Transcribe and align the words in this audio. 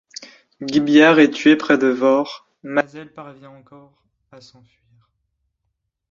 Guy 0.63 0.79
Billard 0.79 1.19
est 1.19 1.29
tué 1.29 1.55
près 1.57 1.77
de 1.77 1.85
Vors, 1.85 2.47
Mazel 2.63 3.13
parvient 3.13 3.51
encore 3.51 4.01
à 4.31 4.41
s'enfuir. 4.41 5.07